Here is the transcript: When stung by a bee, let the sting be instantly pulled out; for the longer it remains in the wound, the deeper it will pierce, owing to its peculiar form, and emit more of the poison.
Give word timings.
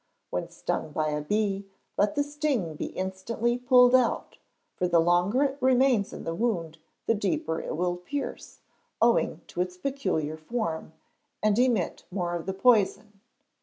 When 0.31 0.49
stung 0.49 0.93
by 0.93 1.09
a 1.09 1.21
bee, 1.21 1.67
let 1.95 2.15
the 2.15 2.23
sting 2.23 2.73
be 2.73 2.87
instantly 2.87 3.59
pulled 3.59 3.93
out; 3.93 4.39
for 4.75 4.87
the 4.87 4.99
longer 4.99 5.43
it 5.43 5.59
remains 5.61 6.11
in 6.11 6.23
the 6.23 6.33
wound, 6.33 6.79
the 7.05 7.13
deeper 7.13 7.61
it 7.61 7.77
will 7.77 7.97
pierce, 7.97 8.61
owing 8.99 9.41
to 9.45 9.61
its 9.61 9.77
peculiar 9.77 10.37
form, 10.37 10.93
and 11.43 11.59
emit 11.59 12.05
more 12.09 12.33
of 12.33 12.47
the 12.47 12.53
poison. 12.55 13.19